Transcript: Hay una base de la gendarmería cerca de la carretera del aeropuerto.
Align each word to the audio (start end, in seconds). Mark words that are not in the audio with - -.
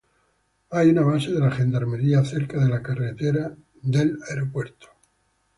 Hay 0.71 0.89
una 0.89 1.03
base 1.03 1.29
de 1.31 1.39
la 1.39 1.51
gendarmería 1.51 2.25
cerca 2.25 2.59
de 2.59 2.67
la 2.69 2.81
carretera 2.81 3.55
del 3.83 4.17
aeropuerto. 4.31 4.87